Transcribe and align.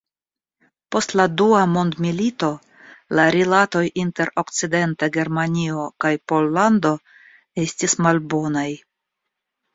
Post 0.93 1.11
la 1.19 1.25
dua 1.41 1.59
mondmilito 1.73 2.49
la 3.19 3.25
rilatoj 3.35 3.83
inter 4.05 4.33
Okcidenta 4.43 5.11
Germanio 5.19 5.85
kaj 6.07 6.13
Pollando 6.33 6.95
estis 7.67 7.97
malbonaj. 8.09 8.67